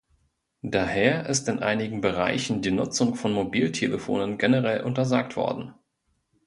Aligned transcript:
Daher 0.63 1.29
ist 1.29 1.47
in 1.47 1.59
einigen 1.59 2.01
Bereichen 2.01 2.63
die 2.63 2.71
Nutzung 2.71 3.13
von 3.13 3.33
Mobiltelefonen 3.33 4.39
generell 4.39 4.81
untersagt 4.81 5.35
worden. 5.35 5.75